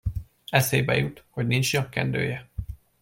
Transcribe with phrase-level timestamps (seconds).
[0.49, 2.47] Eszébe jut, hogy nincs nyakkendője.